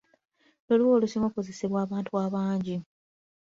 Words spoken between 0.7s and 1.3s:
wa olusinga